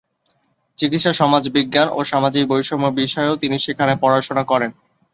[0.77, 4.71] চিকিৎসা সমাজবিজ্ঞান ও সামাজিক বৈষম্য বিষয়েও তিনি সেখানে পড়াশোনা করেন।